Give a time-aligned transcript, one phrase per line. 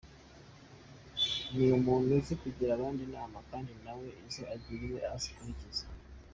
[1.55, 5.85] Ni umuntu uzi kugira abandi inama kandi nawe izo agiriwe akazikurikiza.